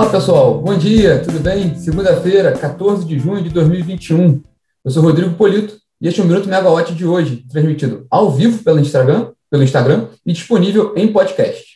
Olá, 0.00 0.08
pessoal. 0.08 0.58
Bom 0.62 0.78
dia, 0.78 1.22
tudo 1.22 1.40
bem? 1.40 1.74
Segunda-feira, 1.74 2.52
14 2.52 3.04
de 3.04 3.18
junho 3.18 3.42
de 3.42 3.50
2021. 3.50 4.42
Eu 4.82 4.90
sou 4.90 5.02
Rodrigo 5.02 5.34
Polito 5.34 5.76
e 6.00 6.08
este 6.08 6.22
é 6.22 6.24
o 6.24 6.26
Minuto 6.26 6.48
Megawatt 6.48 6.94
de 6.94 7.04
hoje, 7.04 7.44
transmitido 7.46 8.06
ao 8.10 8.30
vivo 8.30 8.64
pelo 8.64 8.80
Instagram, 8.80 9.32
pelo 9.50 9.62
Instagram 9.62 10.08
e 10.24 10.32
disponível 10.32 10.94
em 10.96 11.12
podcast. 11.12 11.66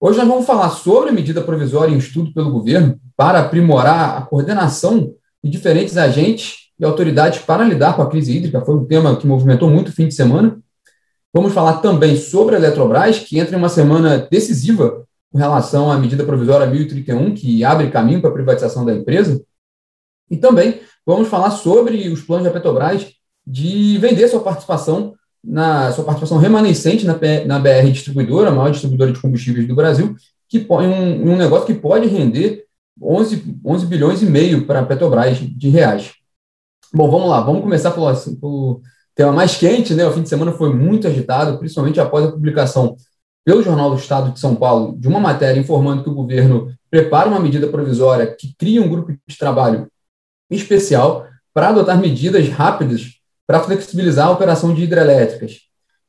Hoje 0.00 0.18
nós 0.18 0.28
vamos 0.28 0.46
falar 0.46 0.70
sobre 0.70 1.10
a 1.10 1.12
medida 1.12 1.42
provisória 1.42 1.92
em 1.92 1.98
estudo 1.98 2.32
pelo 2.32 2.52
governo 2.52 2.96
para 3.16 3.40
aprimorar 3.40 4.18
a 4.18 4.22
coordenação 4.22 5.12
de 5.42 5.50
diferentes 5.50 5.96
agentes 5.96 6.68
e 6.78 6.84
autoridades 6.84 7.40
para 7.40 7.64
lidar 7.64 7.96
com 7.96 8.02
a 8.02 8.08
crise 8.08 8.36
hídrica. 8.36 8.64
Foi 8.64 8.76
um 8.76 8.84
tema 8.84 9.16
que 9.16 9.26
movimentou 9.26 9.68
muito 9.68 9.88
o 9.88 9.92
fim 9.92 10.06
de 10.06 10.14
semana. 10.14 10.60
Vamos 11.34 11.52
falar 11.52 11.78
também 11.78 12.16
sobre 12.16 12.54
a 12.54 12.58
Eletrobras, 12.58 13.18
que 13.18 13.40
entra 13.40 13.56
em 13.56 13.58
uma 13.58 13.68
semana 13.68 14.28
decisiva 14.30 15.04
com 15.32 15.38
relação 15.38 15.90
à 15.90 15.98
medida 15.98 16.24
provisória 16.24 16.66
1031, 16.66 17.34
que 17.34 17.64
abre 17.64 17.90
caminho 17.90 18.20
para 18.20 18.28
a 18.28 18.34
privatização 18.34 18.84
da 18.84 18.94
empresa. 18.94 19.42
E 20.30 20.36
também 20.36 20.80
vamos 21.06 21.28
falar 21.28 21.50
sobre 21.50 22.08
os 22.10 22.20
planos 22.22 22.44
da 22.44 22.50
Petrobras 22.50 23.06
de 23.46 23.96
vender 23.98 24.28
sua 24.28 24.40
participação 24.40 25.14
na 25.42 25.90
sua 25.90 26.04
participação 26.04 26.38
remanescente 26.38 27.04
na, 27.04 27.18
na 27.46 27.58
BR 27.58 27.90
Distribuidora, 27.90 28.50
a 28.50 28.52
maior 28.52 28.70
distribuidora 28.70 29.10
de 29.10 29.20
combustíveis 29.20 29.66
do 29.66 29.74
Brasil, 29.74 30.14
que 30.48 30.64
um, 30.68 31.32
um 31.32 31.36
negócio 31.36 31.66
que 31.66 31.74
pode 31.74 32.06
render 32.06 32.64
11, 33.00 33.58
11 33.64 33.86
bilhões 33.86 34.22
e 34.22 34.26
meio 34.26 34.66
para 34.66 34.80
a 34.80 34.86
Petrobras 34.86 35.38
de 35.38 35.68
reais. 35.70 36.12
Bom, 36.94 37.10
vamos 37.10 37.28
lá, 37.28 37.40
vamos 37.40 37.62
começar 37.62 37.90
pelo, 37.90 38.14
pelo 38.38 38.80
tema 39.14 39.32
mais 39.32 39.56
quente, 39.56 39.94
né? 39.94 40.06
O 40.06 40.12
fim 40.12 40.22
de 40.22 40.28
semana 40.28 40.52
foi 40.52 40.72
muito 40.72 41.08
agitado, 41.08 41.58
principalmente 41.58 41.98
após 41.98 42.26
a 42.26 42.32
publicação 42.32 42.96
pelo 43.44 43.62
Jornal 43.62 43.90
do 43.90 43.96
Estado 43.96 44.32
de 44.32 44.40
São 44.40 44.54
Paulo 44.54 44.96
de 44.98 45.08
uma 45.08 45.20
matéria 45.20 45.60
informando 45.60 46.02
que 46.02 46.10
o 46.10 46.14
governo 46.14 46.72
prepara 46.90 47.28
uma 47.28 47.40
medida 47.40 47.66
provisória 47.66 48.26
que 48.26 48.54
cria 48.56 48.82
um 48.82 48.88
grupo 48.88 49.12
de 49.26 49.38
trabalho 49.38 49.88
especial 50.50 51.26
para 51.52 51.68
adotar 51.68 51.98
medidas 51.98 52.48
rápidas 52.48 53.18
para 53.46 53.60
flexibilizar 53.60 54.28
a 54.28 54.30
operação 54.30 54.74
de 54.74 54.82
hidrelétricas. 54.82 55.60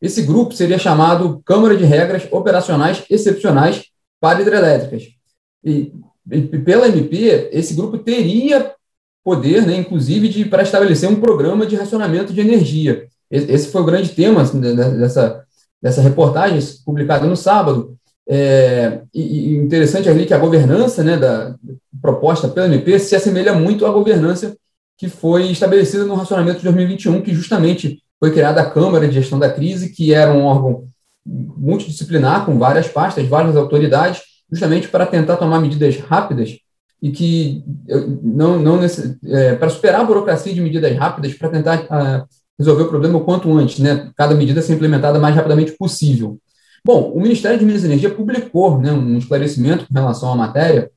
Esse 0.02 0.22
grupo 0.22 0.53
seria 0.53 0.78
chamado 0.78 1.42
Câmara 1.45 1.75
de 1.75 1.86
Regras 1.86 2.28
Operacionais 2.31 3.03
Excepcionais 3.09 3.86
para 4.20 4.42
Hidrelétricas. 4.42 5.03
E, 5.64 5.94
e 6.30 6.42
pela 6.59 6.88
MP, 6.88 7.50
esse 7.52 7.73
grupo 7.73 7.97
teria 7.97 8.73
poder, 9.23 9.66
né, 9.66 9.78
inclusive, 9.78 10.28
de, 10.28 10.45
para 10.45 10.64
estabelecer 10.64 11.09
um 11.09 11.20
programa 11.20 11.66
de 11.66 11.75
racionamento 11.75 12.34
de 12.34 12.42
energia. 12.42 13.08
Esse 13.31 13.70
foi 13.70 13.81
o 13.81 13.86
grande 13.86 14.09
tema 14.09 14.42
assim, 14.42 14.59
dessa, 14.59 15.42
dessa 15.84 16.02
reportagem 16.02 16.58
publicada 16.86 17.28
no 17.28 17.36
sábado. 17.36 17.98
É, 18.26 19.02
e, 19.14 19.22
e, 19.22 19.58
interessante 19.58 20.08
ali 20.08 20.25
que 20.25 20.34
a 20.34 20.38
governança 20.38 21.03
né, 21.03 21.17
da 21.17 21.56
proposta 22.02 22.48
pela 22.48 22.67
MP 22.67 22.98
se 22.98 23.17
assemelha 23.17 23.53
muito 23.53 23.86
à 23.86 23.92
governança 23.92 24.56
que 24.98 25.09
foi 25.09 25.52
estabelecida 25.52 26.06
no 26.06 26.16
racionamento 26.16 26.59
de 26.59 26.64
2021, 26.64 27.22
que 27.22 27.34
justamente 27.34 28.02
foi 28.17 28.31
criada 28.31 28.62
a 28.62 28.70
Câmara 28.70 29.06
de 29.06 29.16
Gestão 29.16 29.38
da 29.38 29.50
Crise, 29.50 29.90
que 29.90 30.14
era 30.14 30.31
um 30.31 30.45
órgão 30.45 30.88
multidisciplinar, 31.25 32.45
com 32.45 32.58
várias 32.58 32.88
pastas, 32.88 33.28
várias 33.28 33.58
autoridades, 33.58 34.22
justamente 34.50 34.88
para 34.88 35.06
tentar 35.06 35.36
tomar 35.36 35.59
medidas 35.59 35.97
rápidas 35.97 36.58
e 37.02 37.12
que 37.12 37.64
não, 38.22 38.58
não 38.59 38.80
é, 39.25 39.56
para 39.56 39.70
superar 39.70 40.02
a 40.02 40.06
burocracia 40.06 40.53
de 40.53 40.62
medidas 40.62 40.95
rápidas, 40.95 41.34
para 41.34 41.50
tentar 41.50 41.86
ah, 41.90 42.25
resolver 42.58 42.84
o 42.84 42.90
problema 42.90 43.18
o 43.18 43.26
quanto 43.26 43.52
antes, 43.58 43.80
né? 43.80 44.12
Cada 44.16 44.36
medida 44.36 44.62
ser 44.62 44.73
implementada 44.73 45.20
mais 45.20 45.36
rapidamente 45.36 45.73
possível. 45.73 46.40
Bom, 46.86 47.12
o 47.12 47.22
Ministério 47.22 47.58
de 47.58 47.66
Minas 47.66 47.84
e 47.84 47.86
Energia 47.86 48.14
publicou 48.14 48.80
né, 48.80 48.92
um 48.92 49.18
esclarecimento 49.18 49.88
com 49.88 49.94
relação 49.94 50.32
à 50.32 50.36
matéria. 50.36 50.92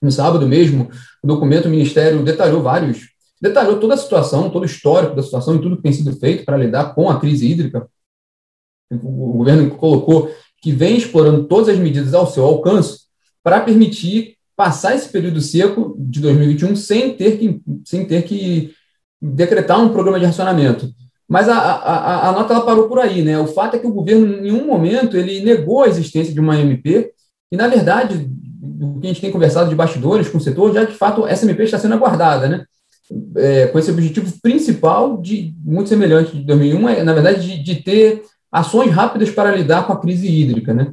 No 0.00 0.10
sábado 0.10 0.46
mesmo, 0.46 0.90
o 1.22 1.26
documento, 1.26 1.66
o 1.66 1.70
Ministério 1.70 2.24
detalhou 2.24 2.62
vários, 2.62 3.10
detalhou 3.40 3.78
toda 3.78 3.94
a 3.94 3.98
situação, 3.98 4.48
todo 4.48 4.62
o 4.62 4.66
histórico 4.66 5.14
da 5.14 5.22
situação 5.22 5.56
e 5.56 5.60
tudo 5.60 5.76
que 5.76 5.82
tem 5.82 5.92
sido 5.92 6.16
feito 6.16 6.44
para 6.44 6.56
lidar 6.56 6.94
com 6.94 7.10
a 7.10 7.20
crise 7.20 7.46
hídrica. 7.46 7.86
O 8.90 9.34
governo 9.34 9.70
colocou 9.76 10.34
que 10.62 10.72
vem 10.72 10.96
explorando 10.96 11.44
todas 11.44 11.68
as 11.68 11.78
medidas 11.78 12.14
ao 12.14 12.26
seu 12.26 12.44
alcance 12.44 13.00
para 13.42 13.60
permitir 13.60 14.36
passar 14.56 14.94
esse 14.94 15.08
período 15.08 15.40
seco 15.40 15.94
de 15.98 16.20
2021 16.20 16.76
sem 16.76 17.14
ter 17.14 17.38
que, 17.38 17.62
sem 17.84 18.06
ter 18.06 18.22
que 18.24 18.74
decretar 19.20 19.80
um 19.80 19.90
programa 19.90 20.18
de 20.18 20.26
racionamento. 20.26 20.90
Mas 21.28 21.48
a, 21.48 21.56
a, 21.56 22.28
a 22.28 22.32
nota 22.32 22.54
ela 22.54 22.64
parou 22.64 22.88
por 22.88 22.98
aí, 22.98 23.22
né? 23.22 23.38
O 23.38 23.46
fato 23.46 23.76
é 23.76 23.78
que 23.78 23.86
o 23.86 23.92
governo, 23.92 24.26
em 24.26 24.40
nenhum 24.42 24.66
momento, 24.66 25.16
ele 25.16 25.44
negou 25.44 25.82
a 25.82 25.88
existência 25.88 26.34
de 26.34 26.40
uma 26.40 26.58
MP, 26.58 27.12
e, 27.52 27.56
na 27.56 27.68
verdade, 27.68 28.28
o 28.80 29.00
que 29.00 29.06
a 29.06 29.10
gente 29.10 29.20
tem 29.20 29.30
conversado 29.30 29.68
de 29.68 29.76
bastidores 29.76 30.28
com 30.28 30.38
o 30.38 30.40
setor, 30.40 30.72
já 30.72 30.84
de 30.84 30.94
fato 30.94 31.26
essa 31.26 31.44
MP 31.44 31.64
está 31.64 31.78
sendo 31.78 31.94
aguardada, 31.94 32.48
né? 32.48 32.64
É, 33.36 33.66
com 33.66 33.78
esse 33.78 33.90
objetivo 33.90 34.32
principal, 34.40 35.20
de 35.20 35.54
muito 35.64 35.88
semelhante 35.88 36.36
de 36.36 36.44
2001, 36.44 36.88
é, 36.88 37.02
na 37.02 37.12
verdade, 37.12 37.40
de, 37.40 37.62
de 37.62 37.82
ter 37.82 38.22
ações 38.50 38.90
rápidas 38.90 39.30
para 39.30 39.54
lidar 39.54 39.86
com 39.86 39.92
a 39.92 40.00
crise 40.00 40.28
hídrica, 40.28 40.72
né? 40.74 40.92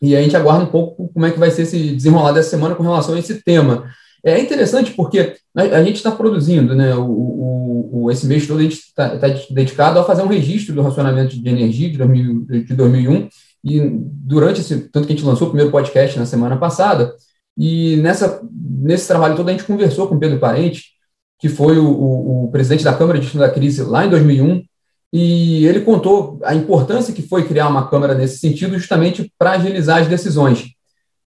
E 0.00 0.16
a 0.16 0.22
gente 0.22 0.36
aguarda 0.36 0.64
um 0.64 0.70
pouco 0.70 1.08
como 1.12 1.26
é 1.26 1.30
que 1.30 1.38
vai 1.38 1.50
ser 1.50 1.62
esse 1.62 1.94
desenrolar 1.94 2.32
dessa 2.32 2.50
semana 2.50 2.74
com 2.74 2.82
relação 2.82 3.14
a 3.14 3.18
esse 3.18 3.42
tema. 3.42 3.88
É 4.24 4.40
interessante 4.40 4.92
porque 4.92 5.36
a, 5.54 5.82
gente 5.82 5.96
está 5.96 6.10
produzindo, 6.10 6.74
né, 6.74 6.94
o, 6.94 7.04
o, 7.04 8.04
o, 8.04 8.10
esse 8.10 8.26
mês 8.26 8.46
todo 8.46 8.60
a 8.60 8.62
gente 8.62 8.78
está 8.78 9.18
tá 9.18 9.28
dedicado 9.50 9.98
a 9.98 10.04
fazer 10.04 10.22
um 10.22 10.28
registro 10.28 10.74
do 10.74 10.80
racionamento 10.80 11.38
de 11.38 11.46
energia 11.46 11.90
de, 11.90 11.98
2000, 11.98 12.46
de 12.46 12.74
2001, 12.74 13.28
e 13.62 13.80
durante 13.92 14.62
esse, 14.62 14.88
tanto 14.88 15.06
que 15.06 15.12
a 15.12 15.16
gente 15.16 15.26
lançou 15.26 15.48
o 15.48 15.50
primeiro 15.50 15.70
podcast 15.70 16.18
na 16.18 16.24
semana 16.24 16.56
passada, 16.56 17.14
e 17.56 17.96
nessa, 17.98 18.40
nesse 18.50 19.06
trabalho 19.06 19.36
todo 19.36 19.48
a 19.50 19.52
gente 19.52 19.64
conversou 19.64 20.08
com 20.08 20.18
Pedro 20.18 20.38
Parente, 20.38 20.94
que 21.38 21.50
foi 21.50 21.78
o, 21.78 21.86
o, 21.86 22.44
o 22.44 22.50
presidente 22.50 22.82
da 22.82 22.94
Câmara 22.94 23.18
de 23.18 23.24
Gestão 23.24 23.42
da 23.42 23.50
Crise 23.50 23.82
lá 23.82 24.06
em 24.06 24.10
2001, 24.10 24.64
e 25.12 25.66
ele 25.66 25.82
contou 25.82 26.40
a 26.42 26.54
importância 26.54 27.12
que 27.12 27.22
foi 27.22 27.46
criar 27.46 27.68
uma 27.68 27.88
Câmara 27.88 28.14
nesse 28.14 28.38
sentido, 28.38 28.78
justamente 28.78 29.30
para 29.38 29.52
agilizar 29.52 30.00
as 30.00 30.08
decisões. 30.08 30.74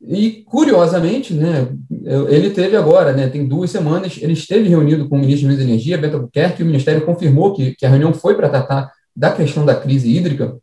E, 0.02 0.44
curiosamente, 0.46 1.34
né, 1.34 1.68
ele 2.30 2.52
teve 2.52 2.78
agora, 2.78 3.14
né, 3.14 3.28
tem 3.28 3.48
duas 3.48 3.72
semanas, 3.72 4.18
ele 4.22 4.34
esteve 4.34 4.70
reunido 4.70 5.10
com 5.10 5.18
o 5.18 5.20
ministro 5.20 5.56
de 5.56 5.62
Energia, 5.62 5.98
Beto 5.98 6.18
Albuquerque, 6.18 6.62
e 6.62 6.64
o 6.64 6.68
Ministério 6.68 7.06
confirmou 7.06 7.54
que, 7.54 7.76
que 7.76 7.86
a 7.86 7.90
reunião 7.90 8.14
foi 8.14 8.36
para 8.36 8.50
tratar 8.50 8.92
da 9.16 9.32
questão 9.32 9.66
da 9.66 9.76
crise 9.76 10.16
hídrica. 10.16 10.56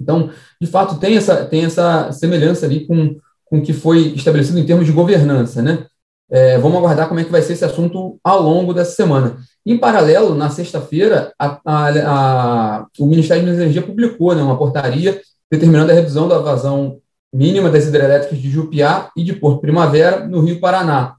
Então, 0.00 0.30
de 0.60 0.66
fato, 0.66 0.98
tem 0.98 1.16
essa, 1.16 1.44
tem 1.44 1.64
essa 1.64 2.10
semelhança 2.12 2.64
ali 2.64 2.86
com, 2.86 3.16
com 3.44 3.58
o 3.58 3.62
que 3.62 3.72
foi 3.72 4.08
estabelecido 4.08 4.58
em 4.58 4.66
termos 4.66 4.86
de 4.86 4.92
governança. 4.92 5.60
Né? 5.60 5.86
É, 6.30 6.58
vamos 6.58 6.78
aguardar 6.78 7.08
como 7.08 7.20
é 7.20 7.24
que 7.24 7.32
vai 7.32 7.42
ser 7.42 7.52
esse 7.52 7.64
assunto 7.64 8.18
ao 8.24 8.42
longo 8.42 8.72
dessa 8.72 8.92
semana. 8.92 9.36
Em 9.64 9.76
paralelo, 9.76 10.34
na 10.34 10.48
sexta-feira, 10.48 11.32
o 12.98 13.06
Ministério 13.06 13.44
da 13.44 13.52
Energia 13.52 13.82
publicou 13.82 14.34
né, 14.34 14.42
uma 14.42 14.56
portaria 14.56 15.20
determinando 15.50 15.92
a 15.92 15.94
revisão 15.94 16.28
da 16.28 16.38
vazão 16.38 17.00
mínima 17.32 17.70
das 17.70 17.86
hidrelétricas 17.86 18.38
de 18.38 18.50
Jupiá 18.50 19.10
e 19.16 19.22
de 19.22 19.34
Porto 19.34 19.60
Primavera, 19.60 20.26
no 20.26 20.40
Rio 20.40 20.60
Paraná. 20.60 21.16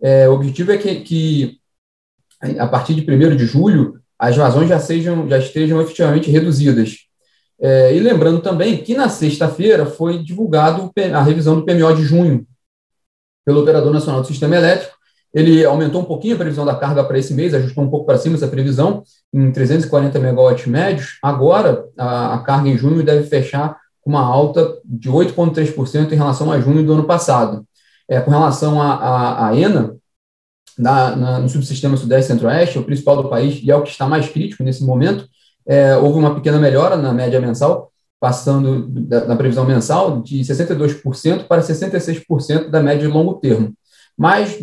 É, 0.00 0.28
o 0.28 0.32
objetivo 0.32 0.72
é 0.72 0.78
que, 0.78 1.00
que, 1.00 1.58
a 2.58 2.66
partir 2.66 2.94
de 2.94 3.10
1 3.10 3.36
de 3.36 3.46
julho, 3.46 4.00
as 4.18 4.36
vazões 4.36 4.68
já, 4.68 4.78
sejam, 4.78 5.28
já 5.28 5.38
estejam 5.38 5.80
efetivamente 5.80 6.30
reduzidas. 6.30 6.96
É, 7.58 7.94
e 7.94 8.00
lembrando 8.00 8.40
também 8.40 8.82
que 8.82 8.94
na 8.94 9.08
sexta-feira 9.08 9.86
foi 9.86 10.22
divulgado 10.22 10.90
a 11.14 11.22
revisão 11.22 11.56
do 11.56 11.64
PMO 11.64 11.94
de 11.94 12.02
junho, 12.02 12.46
pelo 13.44 13.62
Operador 13.62 13.92
Nacional 13.92 14.20
do 14.20 14.26
Sistema 14.26 14.56
Elétrico. 14.56 14.94
Ele 15.32 15.64
aumentou 15.64 16.00
um 16.00 16.04
pouquinho 16.04 16.34
a 16.34 16.38
previsão 16.38 16.64
da 16.64 16.74
carga 16.74 17.04
para 17.04 17.18
esse 17.18 17.34
mês, 17.34 17.52
ajustou 17.52 17.84
um 17.84 17.90
pouco 17.90 18.06
para 18.06 18.16
cima 18.16 18.36
essa 18.36 18.48
previsão, 18.48 19.02
em 19.32 19.50
340 19.52 20.18
megawatts 20.18 20.66
médios. 20.66 21.18
Agora, 21.22 21.84
a, 21.96 22.34
a 22.34 22.38
carga 22.38 22.68
em 22.68 22.78
junho 22.78 23.02
deve 23.02 23.28
fechar 23.28 23.76
uma 24.06 24.20
alta 24.20 24.78
de 24.84 25.10
8,3% 25.10 26.12
em 26.12 26.16
relação 26.16 26.52
a 26.52 26.60
junho 26.60 26.86
do 26.86 26.92
ano 26.92 27.04
passado. 27.04 27.66
É, 28.08 28.20
com 28.20 28.30
relação 28.30 28.80
à 28.80 29.50
ENA, 29.54 29.96
na, 30.78 31.16
na, 31.16 31.38
no 31.40 31.48
subsistema 31.48 31.96
Sudeste 31.96 32.30
Centro-Oeste, 32.30 32.78
o 32.78 32.84
principal 32.84 33.20
do 33.20 33.28
país 33.28 33.60
e 33.62 33.70
é 33.70 33.76
o 33.76 33.82
que 33.82 33.90
está 33.90 34.06
mais 34.06 34.28
crítico 34.28 34.62
nesse 34.62 34.84
momento, 34.84 35.26
é, 35.66 35.96
houve 35.96 36.18
uma 36.18 36.34
pequena 36.34 36.58
melhora 36.58 36.96
na 36.96 37.12
média 37.12 37.40
mensal, 37.40 37.90
passando 38.20 38.86
da, 38.88 39.34
previsão 39.34 39.64
mensal 39.64 40.22
de 40.22 40.40
62% 40.40 41.44
para 41.48 41.62
66% 41.62 42.68
da 42.70 42.80
média 42.80 43.06
de 43.08 43.12
longo 43.12 43.34
termo. 43.34 43.74
Mas 44.16 44.56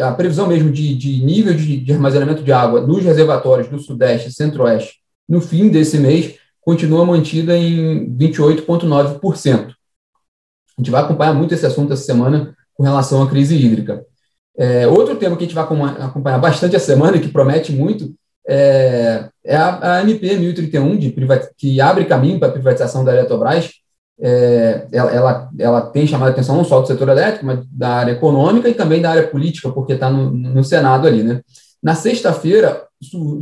a, 0.00 0.08
a 0.08 0.14
previsão 0.14 0.46
mesmo 0.48 0.70
de, 0.70 0.94
de 0.94 1.24
nível 1.24 1.54
de, 1.54 1.78
de, 1.78 1.92
armazenamento 1.92 2.42
de 2.42 2.52
água 2.52 2.80
nos 2.80 3.02
reservatórios 3.04 3.68
do 3.68 3.78
Sudeste 3.78 4.28
e 4.28 4.32
Centro-Oeste 4.32 4.96
no 5.28 5.40
fim 5.40 5.68
desse 5.68 5.98
mês 5.98 6.34
continua 6.62 7.04
mantida 7.04 7.56
em 7.56 8.08
28,9%. 8.16 9.68
A 9.68 10.80
gente 10.80 10.90
vai 10.90 11.02
acompanhar 11.02 11.34
muito 11.34 11.52
esse 11.52 11.66
assunto 11.66 11.92
essa 11.92 12.04
semana 12.04 12.56
com 12.74 12.82
relação 12.82 13.22
à 13.22 13.28
crise 13.28 13.56
hídrica. 13.56 14.04
É, 14.56 14.86
outro 14.86 15.16
tema 15.16 15.36
que 15.36 15.44
a 15.44 15.46
gente 15.46 15.54
vai 15.54 15.64
acompanhar 15.64 16.38
bastante 16.38 16.76
essa 16.76 16.86
semana 16.86 17.18
que 17.18 17.28
promete 17.28 17.72
muito 17.72 18.14
é, 18.46 19.28
é 19.44 19.56
a, 19.56 19.98
a, 19.98 20.02
MP 20.02 20.36
1031, 20.36 20.96
de 20.96 21.14
que 21.56 21.80
abre 21.80 22.04
caminho 22.04 22.38
para 22.38 22.48
a 22.48 22.52
privatização 22.52 23.04
da 23.04 23.12
Eletrobras. 23.12 23.70
é, 24.20 24.86
ela, 24.92 25.10
ela, 25.10 25.50
ela, 25.58 25.80
tem 25.82 26.06
chamado 26.06 26.28
a 26.28 26.32
atenção 26.32 26.56
não 26.56 26.64
só 26.64 26.80
do 26.80 26.86
setor 26.86 27.08
elétrico, 27.08 27.46
mas 27.46 27.64
da 27.70 27.88
área 27.88 28.12
econômica 28.12 28.68
e 28.68 28.74
também 28.74 29.00
da 29.00 29.10
área 29.10 29.28
política, 29.28 29.70
porque 29.70 29.94
está 29.94 30.10
no, 30.10 30.30
no, 30.30 30.64
Senado 30.64 31.06
ali. 31.06 31.22
Né? 31.22 31.40
Na 31.82 31.94
sexta-feira, 31.94 32.84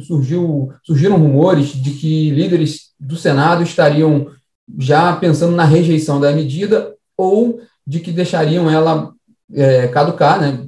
surgiu, 0.06 0.72
surgiram 0.84 1.18
rumores 1.18 1.68
de 1.68 1.90
que 1.92 2.30
líderes 2.30 2.89
do 3.00 3.16
Senado 3.16 3.62
estariam 3.62 4.30
já 4.78 5.16
pensando 5.16 5.56
na 5.56 5.64
rejeição 5.64 6.20
da 6.20 6.32
medida 6.32 6.94
ou 7.16 7.60
de 7.86 8.00
que 8.00 8.12
deixariam 8.12 8.70
ela 8.70 9.12
é, 9.52 9.88
caducar, 9.88 10.40
né, 10.40 10.64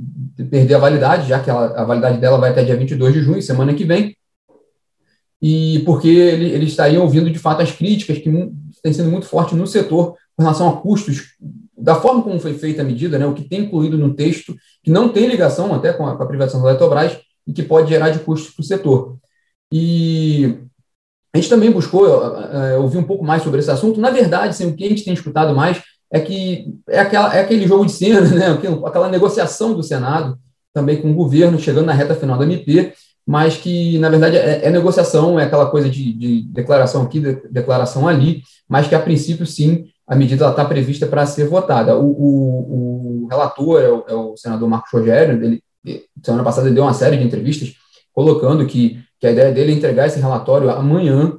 perder 0.50 0.74
a 0.74 0.78
validade, 0.78 1.28
já 1.28 1.40
que 1.40 1.50
ela, 1.50 1.66
a 1.78 1.84
validade 1.84 2.18
dela 2.18 2.38
vai 2.38 2.50
até 2.50 2.64
dia 2.64 2.76
22 2.76 3.14
de 3.14 3.22
junho, 3.22 3.42
semana 3.42 3.74
que 3.74 3.84
vem, 3.84 4.16
e 5.40 5.80
porque 5.84 6.08
ele, 6.08 6.46
eles 6.46 6.70
estariam 6.70 7.02
ouvindo 7.02 7.30
de 7.30 7.38
fato 7.38 7.62
as 7.62 7.72
críticas 7.72 8.18
que 8.18 8.30
têm 8.82 8.92
sido 8.92 9.10
muito 9.10 9.26
fortes 9.26 9.56
no 9.56 9.66
setor 9.66 10.16
com 10.36 10.42
relação 10.42 10.68
a 10.68 10.80
custos, 10.80 11.34
da 11.76 11.96
forma 11.96 12.22
como 12.22 12.40
foi 12.40 12.54
feita 12.54 12.82
a 12.82 12.84
medida, 12.84 13.18
né, 13.18 13.26
o 13.26 13.34
que 13.34 13.44
tem 13.44 13.60
incluído 13.60 13.98
no 13.98 14.14
texto, 14.14 14.54
que 14.82 14.90
não 14.90 15.08
tem 15.08 15.28
ligação 15.28 15.74
até 15.74 15.92
com 15.92 16.06
a, 16.06 16.16
com 16.16 16.22
a 16.22 16.26
privatização 16.26 16.62
da 16.62 16.70
Eletrobras 16.70 17.18
e 17.46 17.52
que 17.52 17.62
pode 17.62 17.88
gerar 17.88 18.10
de 18.10 18.20
custos 18.20 18.54
para 18.54 18.62
o 18.62 18.64
setor. 18.64 19.16
E 19.70 20.58
a 21.34 21.38
gente 21.38 21.48
também 21.48 21.70
buscou 21.70 22.06
uh, 22.06 22.80
ouvir 22.82 22.98
um 22.98 23.04
pouco 23.04 23.24
mais 23.24 23.42
sobre 23.42 23.60
esse 23.60 23.70
assunto. 23.70 24.00
Na 24.00 24.10
verdade, 24.10 24.48
assim, 24.48 24.66
o 24.66 24.74
que 24.74 24.84
a 24.84 24.88
gente 24.88 25.04
tem 25.04 25.14
escutado 25.14 25.54
mais 25.54 25.82
é 26.12 26.20
que 26.20 26.66
é, 26.88 27.00
aquela, 27.00 27.34
é 27.34 27.40
aquele 27.40 27.66
jogo 27.66 27.86
de 27.86 27.92
cena, 27.92 28.20
né, 28.20 28.46
aquela 28.84 29.08
negociação 29.08 29.72
do 29.72 29.82
Senado 29.82 30.38
também 30.74 31.00
com 31.00 31.10
o 31.10 31.14
governo, 31.14 31.58
chegando 31.58 31.86
na 31.86 31.92
reta 31.92 32.14
final 32.14 32.38
da 32.38 32.44
MP, 32.44 32.92
mas 33.26 33.56
que, 33.56 33.98
na 33.98 34.08
verdade, 34.08 34.36
é, 34.36 34.66
é 34.66 34.70
negociação, 34.70 35.38
é 35.38 35.44
aquela 35.44 35.66
coisa 35.66 35.88
de, 35.88 36.12
de, 36.12 36.42
declaração 36.42 37.02
aqui, 37.02 37.20
de, 37.20 37.34
declaração 37.50 38.08
ali, 38.08 38.42
mas 38.68 38.88
que, 38.88 38.94
a 38.94 39.00
princípio, 39.00 39.46
sim, 39.46 39.86
a 40.06 40.16
medida 40.16 40.48
está 40.48 40.64
prevista 40.64 41.06
para 41.06 41.26
ser 41.26 41.46
votada. 41.46 41.96
O, 41.96 42.06
o, 42.06 43.24
o 43.24 43.28
relator 43.28 43.80
é 43.80 43.88
o, 43.88 44.04
é 44.08 44.14
o, 44.14 44.36
senador 44.36 44.68
Marcos 44.68 44.90
Rogério, 44.92 45.42
ele, 45.42 45.62
semana 46.22 46.44
passada 46.44 46.66
ele 46.66 46.74
deu 46.74 46.84
uma 46.84 46.94
série 46.94 47.16
de 47.16 47.24
entrevistas 47.24 47.74
colocando 48.12 48.66
que, 48.66 48.98
que 49.22 49.26
a 49.28 49.30
ideia 49.30 49.52
dele 49.52 49.70
é 49.70 49.74
entregar 49.76 50.08
esse 50.08 50.18
relatório 50.18 50.68
amanhã 50.68 51.38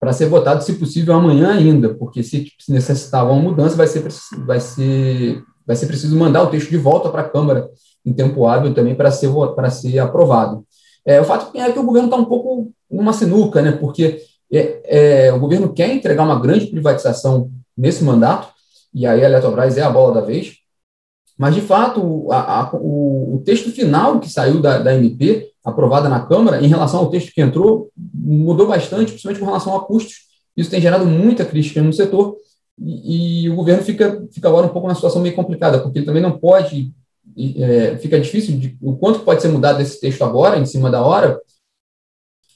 para 0.00 0.14
ser 0.14 0.30
votado, 0.30 0.64
se 0.64 0.72
possível, 0.72 1.12
amanhã 1.12 1.52
ainda, 1.52 1.92
porque 1.92 2.22
se, 2.22 2.50
necessitar 2.70 3.22
uma 3.26 3.38
mudança, 3.38 3.76
vai 3.76 3.86
ser, 3.86 4.02
vai, 4.46 4.58
ser, 4.58 5.42
vai 5.66 5.76
ser 5.76 5.86
preciso 5.86 6.16
mandar 6.16 6.42
o 6.42 6.46
texto 6.46 6.70
de 6.70 6.78
volta 6.78 7.10
para 7.10 7.20
a 7.20 7.28
Câmara 7.28 7.68
em 8.02 8.14
tempo 8.14 8.46
hábil 8.46 8.72
também 8.72 8.94
para 8.94 9.10
ser, 9.10 9.30
ser 9.72 9.98
aprovado. 9.98 10.64
É, 11.04 11.20
o 11.20 11.24
fato 11.24 11.54
é 11.54 11.70
que 11.70 11.78
o 11.78 11.84
governo 11.84 12.08
está 12.08 12.16
um 12.16 12.24
pouco 12.24 12.72
numa 12.90 13.12
sinuca, 13.12 13.60
né, 13.60 13.72
porque 13.72 14.22
é, 14.50 15.26
é, 15.26 15.32
o 15.34 15.38
governo 15.38 15.74
quer 15.74 15.94
entregar 15.94 16.22
uma 16.22 16.40
grande 16.40 16.68
privatização 16.68 17.50
nesse 17.76 18.02
mandato, 18.02 18.48
e 18.94 19.06
aí 19.06 19.22
a 19.22 19.28
Eletrobras 19.28 19.76
é 19.76 19.82
a 19.82 19.90
bola 19.90 20.14
da 20.14 20.22
vez, 20.22 20.54
mas, 21.40 21.54
de 21.54 21.62
fato, 21.62 22.30
a, 22.30 22.60
a, 22.60 22.70
o, 22.74 23.36
o, 23.36 23.42
texto 23.42 23.70
final 23.70 24.20
que 24.20 24.28
saiu 24.28 24.60
da, 24.60 24.76
da 24.76 24.94
MP, 24.94 25.50
aprovada 25.64 26.06
na 26.06 26.20
Câmara, 26.20 26.62
em 26.62 26.68
relação 26.68 27.00
ao 27.00 27.08
texto 27.08 27.32
que 27.32 27.40
entrou, 27.40 27.88
mudou 27.96 28.66
bastante, 28.66 29.12
principalmente 29.12 29.40
com 29.40 29.46
relação 29.46 29.74
a 29.74 29.80
custos. 29.80 30.16
Isso 30.54 30.68
tem 30.68 30.82
gerado 30.82 31.06
muita 31.06 31.46
crítica 31.46 31.80
no 31.80 31.94
setor, 31.94 32.36
e, 32.78 33.44
e 33.44 33.48
o 33.48 33.54
governo 33.54 33.82
fica, 33.82 34.22
fica 34.30 34.48
agora 34.48 34.66
um 34.66 34.68
pouco 34.68 34.86
numa 34.86 34.94
situação 34.94 35.22
meio 35.22 35.34
complicada, 35.34 35.78
porque 35.78 36.00
ele 36.00 36.06
também 36.06 36.22
não 36.22 36.38
pode 36.38 36.92
é, 37.56 37.96
fica 37.96 38.20
difícil 38.20 38.58
de, 38.58 38.76
o 38.82 38.98
quanto 38.98 39.20
pode 39.20 39.40
ser 39.40 39.48
mudado 39.48 39.78
desse 39.78 39.98
texto 39.98 40.22
agora, 40.22 40.58
em 40.58 40.66
cima 40.66 40.90
da 40.90 41.00
hora, 41.00 41.40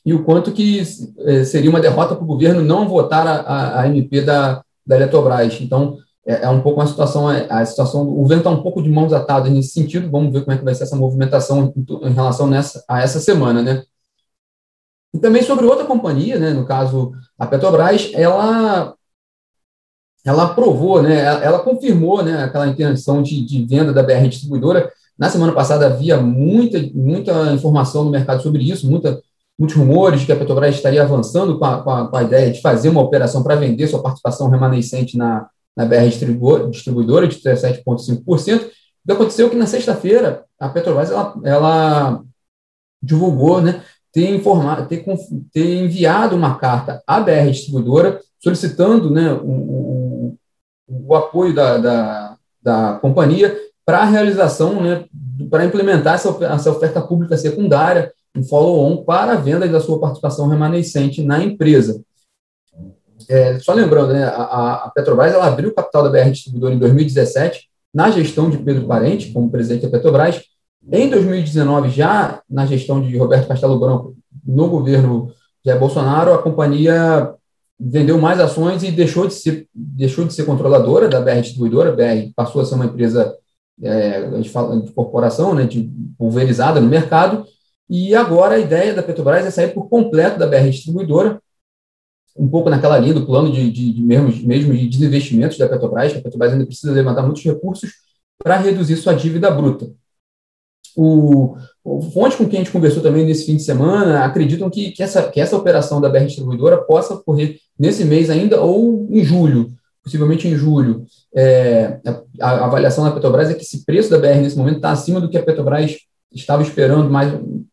e 0.05 0.13
o 0.13 0.25
quanto 0.25 0.53
que 0.53 0.83
é, 1.21 1.43
seria 1.43 1.71
uma 1.71 1.81
derrota 1.81 2.15
para 2.15 2.23
o 2.23 2.27
governo 2.27 2.61
não 2.61 2.87
votar 2.87 3.27
a, 3.27 3.37
a, 3.41 3.81
a, 3.81 3.87
MP 3.89 4.21
da, 4.21 4.63
da 4.87 4.97
Eletrobras. 4.97 5.59
Então, 5.63 5.97
é, 6.27 6.45
é 6.45 6.49
um 6.49 6.61
pouco 6.61 6.81
uma 6.81 6.87
situação, 6.87 7.31
é, 7.31 7.47
a 7.51 7.65
situação, 7.65 8.03
o 8.03 8.15
governo 8.15 8.41
está 8.41 8.51
um 8.51 8.63
pouco 8.63 8.83
de 8.83 8.89
mãos 8.89 9.13
atadas 9.13 9.53
nesse 9.53 9.71
sentido, 9.71 10.11
vamos 10.11 10.33
ver 10.33 10.41
como 10.43 10.53
é 10.53 10.59
que 10.59 10.65
vai 10.65 10.75
ser 10.75 10.85
essa 10.85 10.97
movimentação 10.97 11.73
em, 11.77 12.09
em 12.09 12.13
relação 12.13 12.47
nessa, 12.47 12.83
a 12.89 13.03
essa 13.03 13.21
semana, 13.21 13.63
né? 13.63 13.83
E 15.13 15.19
também 15.19 15.43
sobre 15.43 15.67
outra 15.67 15.85
companhia, 15.85 16.39
né, 16.39 16.51
no 16.51 16.67
caso 16.67 17.13
a 17.39 17.47
Petrobras, 17.47 18.11
ela 18.15 18.95
ela 20.25 20.45
aprovou, 20.45 21.03
né, 21.03 21.23
ela 21.45 21.59
confirmou 21.59 22.23
né, 22.23 22.43
aquela 22.45 22.67
intenção 22.67 23.23
de, 23.23 23.45
de 23.45 23.65
venda 23.67 23.93
da 23.93 24.03
BR 24.03 24.27
Distribuidora. 24.27 24.91
Na 25.19 25.29
semana 25.29 25.53
passada 25.53 25.87
havia 25.87 26.17
muita, 26.17 26.81
muita 26.95 27.53
informação 27.53 28.05
no 28.05 28.11
mercado 28.11 28.43
sobre 28.43 28.63
isso, 28.63 28.91
muita, 28.91 29.21
muitos 29.59 29.77
rumores 29.77 30.25
que 30.25 30.33
a 30.33 30.37
Petrobras 30.37 30.75
estaria 30.75 31.03
avançando 31.03 31.59
com 31.59 31.65
a, 31.67 31.83
com 31.83 31.91
a, 31.91 32.09
com 32.09 32.17
a 32.17 32.23
ideia 32.23 32.51
de 32.51 32.63
fazer 32.63 32.89
uma 32.89 33.03
operação 33.03 33.43
para 33.43 33.55
vender 33.55 33.87
sua 33.87 34.03
participação 34.03 34.49
remanescente 34.49 35.17
na, 35.19 35.47
na 35.77 35.85
BR 35.85 36.09
Distribuidora 36.71 37.27
de 37.27 37.37
17,5%. 37.37 38.67
O 38.67 38.71
que 39.07 39.13
aconteceu 39.13 39.51
que 39.51 39.57
na 39.57 39.67
sexta-feira 39.67 40.45
a 40.59 40.69
Petrobras 40.69 41.11
ela, 41.11 41.35
ela 41.45 42.23
divulgou 43.03 43.61
né, 43.61 43.83
ter, 44.13 44.35
informado, 44.35 44.89
ter, 44.89 45.05
ter 45.53 45.77
enviado 45.77 46.37
uma 46.37 46.57
carta 46.57 47.03
à 47.07 47.21
BR 47.21 47.51
Distribuidora 47.51 48.21
solicitando 48.41 49.11
né, 49.11 49.33
o, 49.33 50.37
o, 50.89 51.07
o 51.09 51.15
apoio 51.15 51.55
da, 51.55 51.79
da, 51.79 52.37
da 52.63 52.99
companhia 53.01 53.55
para 53.85 53.99
a 53.99 54.05
realização, 54.05 54.83
né, 54.83 55.05
para 55.51 55.65
implementar 55.65 56.15
essa, 56.15 56.29
essa 56.45 56.71
oferta 56.71 57.03
pública 57.03 57.37
secundária, 57.37 58.13
um 58.37 58.43
follow-on 58.43 59.05
para 59.05 59.33
a 59.33 59.37
venda 59.37 59.69
da 59.69 59.81
sua 59.81 60.01
participação 60.01 60.49
remanescente 60.49 61.23
na 61.23 61.43
empresa. 61.43 62.03
É, 63.29 63.59
só 63.59 63.73
lembrando, 63.73 64.13
né, 64.13 64.25
a, 64.25 64.85
a, 64.85 64.93
Petrobras 64.95 65.33
ela 65.33 65.47
abriu 65.47 65.71
o 65.71 65.75
capital 65.75 66.03
da 66.03 66.11
BR 66.11 66.31
Distribuidora 66.31 66.75
em 66.75 66.79
2017, 66.79 67.69
na 67.93 68.11
gestão 68.11 68.51
de 68.51 68.59
Pedro 68.59 68.87
Parente, 68.87 69.33
como 69.33 69.51
presidente 69.51 69.83
da 69.83 69.91
Petrobras. 69.91 70.43
Em 70.91 71.09
2019, 71.09 71.91
já 71.91 72.43
na 72.49 72.67
gestão 72.67 73.01
de 73.01 73.17
Roberto 73.17 73.49
Castelo 73.49 73.79
Branco, 73.79 74.15
no 74.45 74.69
governo 74.69 75.33
Jair 75.65 75.79
Bolsonaro, 75.79 76.35
a 76.35 76.43
companhia 76.43 77.33
vendeu 77.79 78.19
mais 78.19 78.39
ações 78.41 78.83
e 78.83 78.91
deixou 78.91 79.27
de 79.27 79.35
ser, 79.35 79.67
deixou 79.75 80.25
de 80.25 80.35
ser 80.35 80.45
controladora 80.45 81.09
da 81.09 81.21
BR 81.21 81.41
Distribuidora, 81.41 81.91
a 81.91 81.93
BR 81.93 82.33
passou 82.35 82.61
a 82.61 82.65
ser 82.65 82.75
uma 82.75 82.87
empresa 82.87 83.35
é, 83.83 84.17
a 84.17 84.37
gente 84.37 84.51
fala 84.51 84.81
de 84.81 84.93
corporação, 84.93 85.55
né, 85.55 85.65
de 85.65 85.91
pulverizada 86.19 86.81
no 86.81 86.89
mercado, 86.89 87.45
e 87.89 88.15
agora 88.15 88.55
a 88.55 88.59
ideia 88.59 88.95
da 88.95 89.03
Petrobras 89.03 89.45
é 89.45 89.51
sair 89.51 89.75
por 89.75 89.89
completo 89.89 90.39
da 90.39 90.47
BR 90.47 90.71
Distribuidora, 90.71 91.41
um 92.37 92.49
pouco 92.49 92.69
naquela 92.69 92.99
linha 92.99 93.15
do 93.15 93.27
plano 93.27 93.53
de, 93.53 93.71
de, 93.71 93.93
de 93.93 94.03
mesmo, 94.03 94.29
mesmo 94.47 94.75
de 94.75 94.89
desinvestimentos 94.89 95.57
da 95.57 95.69
Petrobras, 95.69 96.13
que 96.13 96.19
a 96.19 96.23
Petrobras 96.23 96.53
ainda 96.53 96.67
precisa 96.67 96.93
levantar 96.93 97.23
muitos 97.23 97.45
recursos 97.45 97.91
para 98.43 98.57
reduzir 98.57 98.97
sua 98.97 99.15
dívida 99.15 99.51
bruta. 99.51 99.91
O, 100.97 101.57
o 101.83 102.03
fonte 102.03 102.37
com 102.37 102.49
quem 102.49 102.61
a 102.61 102.63
gente 102.63 102.73
conversou 102.73 103.03
também 103.03 103.25
nesse 103.25 103.47
fim 103.47 103.57
de 103.57 103.63
semana 103.63 104.25
acreditam 104.25 104.71
que, 104.71 104.93
que, 104.93 105.03
essa, 105.03 105.23
que 105.29 105.41
essa 105.41 105.57
operação 105.57 106.01
da 106.01 106.09
BR 106.09 106.25
Distribuidora 106.27 106.79
possa 106.79 107.15
ocorrer 107.15 107.59
nesse 107.79 108.05
mês 108.05 108.31
ainda 108.31 108.61
ou 108.61 109.07
em 109.11 109.25
julho, 109.25 109.73
possivelmente 110.03 110.47
em 110.47 110.57
julho. 110.57 111.05
É, 111.35 111.99
a, 112.41 112.51
a, 112.51 112.65
avaliação 112.67 113.05
da 113.05 113.11
Petrobras 113.11 113.51
é 113.51 113.55
que 113.55 113.63
esse 113.63 113.85
preço 113.85 114.11
da 114.11 114.19
BR 114.19 114.41
nesse 114.41 114.57
momento 114.57 114.77
está 114.77 114.93
acima 114.93 115.21
do 115.21 115.29
que 115.29 115.37
a 115.37 115.43
Petrobras 115.43 115.97
estava 116.33 116.63
esperando 116.63 117.11
mais 117.11 117.33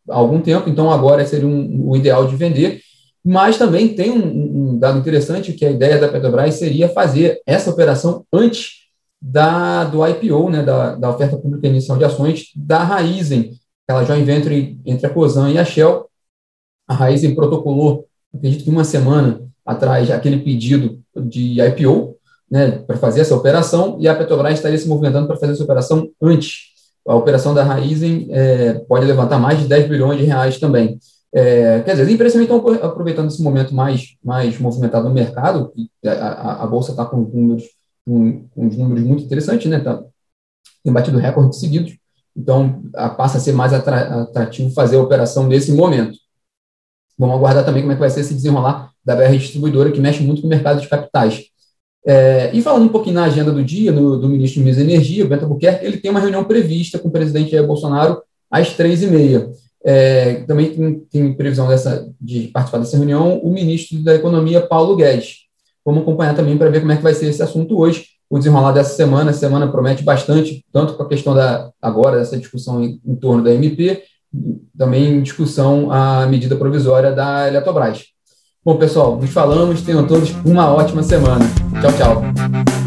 há 0.10 0.16
algum 0.16 0.40
tempo, 0.40 0.70
então 0.70 0.92
agora 0.92 1.26
seria 1.26 1.48
um, 1.48 1.90
o 1.90 1.96
ideal 1.96 2.28
de 2.28 2.36
vender. 2.36 2.82
Mas 3.24 3.58
também 3.58 3.94
tem 3.94 4.12
um, 4.12 4.72
um 4.72 4.80
dado 4.80 4.98
interessante 4.98 5.54
que 5.54 5.66
a 5.66 5.72
ideia 5.72 6.00
da 6.00 6.10
Petrobras 6.10 6.56
seria 6.56 6.90
fazer 6.90 7.42
essa 7.46 7.70
operação 7.70 8.26
antes 8.34 8.82
da, 9.22 9.84
do 9.84 10.06
IPO, 10.06 10.50
né, 10.50 10.64
da, 10.64 10.96
da 10.96 11.10
oferta 11.10 11.38
pública 11.38 11.68
inicial 11.68 11.98
de 11.98 12.06
ações 12.06 12.46
da 12.56 12.84
Raizen, 12.84 13.52
aquela 13.88 14.04
joint 14.04 14.26
venture 14.26 14.80
entre 14.84 15.06
a 15.06 15.10
Cosan 15.10 15.52
e 15.52 15.60
a 15.60 15.66
Shell. 15.66 16.10
A 16.88 16.94
Raizen 16.96 17.36
protocolou, 17.36 18.08
acredito 18.34 18.64
que 18.64 18.70
uma 18.70 18.84
semana 18.84 19.42
atrás, 19.64 20.10
aquele 20.10 20.40
pedido 20.40 21.00
de 21.16 21.62
IPO, 21.62 22.16
né, 22.50 22.72
para 22.72 22.98
fazer 22.98 23.22
essa 23.22 23.36
operação, 23.36 23.98
e 24.00 24.08
a 24.08 24.16
Petrobras 24.16 24.56
estaria 24.56 24.78
se 24.78 24.88
movimentando 24.88 25.28
para 25.28 25.38
fazer 25.38 25.54
essa 25.54 25.64
operação 25.64 26.10
antes. 26.22 26.72
A 27.08 27.16
operação 27.16 27.54
da 27.54 27.64
Raizen 27.64 28.28
é, 28.32 28.74
pode 28.74 29.06
levantar 29.06 29.40
mais 29.40 29.60
de 29.60 29.68
10 29.68 29.88
bilhões 29.88 30.20
de 30.20 30.26
reais 30.26 30.60
também. 30.60 31.00
É, 31.34 31.82
quer 31.82 31.92
dizer, 31.92 32.04
as 32.04 32.10
empresas 32.10 32.34
também 32.34 32.58
estão 32.58 32.86
aproveitando 32.86 33.30
esse 33.30 33.42
momento 33.42 33.74
mais, 33.74 34.18
mais 34.24 34.60
movimentado 34.60 35.08
no 35.08 35.14
mercado, 35.14 35.72
a, 36.06 36.12
a, 36.12 36.64
a 36.64 36.68
Bolsa 36.68 36.92
está 36.92 37.06
com 37.06 37.18
números 37.18 37.64
com, 38.06 38.48
uns 38.58 38.78
números 38.78 39.04
muito 39.04 39.24
interessantes, 39.24 39.70
né? 39.70 39.80
Tá, 39.80 40.04
tem 40.84 40.92
batido 40.92 41.18
recordes 41.18 41.60
seguidos, 41.60 41.96
então 42.36 42.84
a, 42.96 43.10
passa 43.10 43.38
a 43.38 43.42
ser 43.42 43.54
mais 43.54 43.74
atrativo 43.74 44.72
fazer 44.72 44.98
a 44.98 45.02
operação 45.02 45.48
nesse 45.48 45.72
momento. 45.72 46.18
Vamos 47.18 47.36
aguardar 47.36 47.64
também 47.64 47.84
como 47.84 47.92
é 47.92 47.96
que 47.96 48.02
vai 48.02 48.10
ser 48.10 48.22
esse 48.22 48.34
desenrolar 48.34 48.92
da 49.06 49.16
BR 49.16 49.38
Distribuidora, 49.38 49.92
que 49.92 50.02
mexe 50.02 50.24
muito 50.24 50.42
com 50.42 50.48
o 50.48 50.50
mercado 50.50 50.82
de 50.82 50.88
capitais. 50.88 51.46
É, 52.04 52.50
e 52.52 52.62
falando 52.64 52.86
um 52.86 52.90
pouquinho 52.90 53.16
na 53.16 53.26
agenda 53.26 53.52
do 53.52 53.64
dia, 53.64 53.92
no, 53.92 54.18
do 54.18 54.28
ministro 54.28 54.60
de 54.60 54.66
Minas 54.66 54.80
e 54.80 54.82
Energia, 54.82 55.26
o 55.26 55.28
Bento 55.28 55.44
Albuquerque, 55.44 55.86
ele 55.86 55.98
tem 55.98 56.10
uma 56.10 56.20
reunião 56.20 56.44
prevista 56.44 56.98
com 56.98 57.10
o 57.10 57.12
presidente 57.12 57.52
Jair 57.52 57.66
Bolsonaro 57.66 58.24
às 58.50 58.74
três 58.74 59.04
e 59.04 59.08
meia. 59.08 59.52
É, 59.84 60.36
também 60.48 60.72
tem, 60.72 61.00
tem, 61.12 61.34
previsão 61.34 61.68
dessa, 61.68 62.08
de 62.20 62.48
participar 62.50 62.80
dessa 62.80 62.98
reunião 62.98 63.40
o 63.40 63.52
ministro 63.52 64.02
da 64.04 64.16
Economia, 64.16 64.62
Paulo 64.62 64.96
Guedes. 64.96 65.46
Vamos 65.84 66.04
acompanhar 66.04 66.36
também 66.36 66.58
para 66.58 66.70
ver 66.70 66.82
como 66.82 66.92
é 66.92 66.98
que 66.98 67.04
vai 67.04 67.14
ser 67.14 67.28
esse 67.28 67.42
assunto 67.42 67.80
hoje. 67.80 68.06
O 68.30 68.38
desenrolar 68.38 68.72
dessa 68.72 68.96
semana, 68.96 69.32
a 69.32 69.34
semana 69.34 69.72
promete 69.72 70.04
bastante, 70.04 70.64
tanto 70.72 70.94
com 70.94 71.04
a 71.04 71.10
questão 71.10 71.34
da 71.34 71.70
agora, 71.82 72.18
dessa 72.18 72.38
discussão 72.38 72.84
em, 72.84 73.02
em 73.06 73.16
torno 73.16 73.44
da 73.44 73.54
MP, 73.54 74.04
também 74.78 75.22
discussão 75.22 75.92
a 75.92 76.26
medida 76.28 76.56
provisória 76.56 77.12
da 77.12 77.48
Eletrobras. 77.48 78.06
Bom, 78.64 78.78
pessoal, 78.78 79.18
nos 79.18 79.32
falamos, 79.32 79.82
tenham 79.82 80.06
todos 80.06 80.30
uma 80.46 80.72
ótima 80.72 81.02
semana. 81.02 81.44
Tchau, 81.82 81.92
tchau. 81.98 82.81